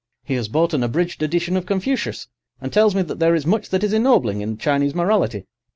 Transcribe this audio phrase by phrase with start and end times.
[0.23, 2.27] He has bought an abridged edition of Confucius,
[2.59, 5.45] and tells me that there is much that is ennobling in Chinese morality.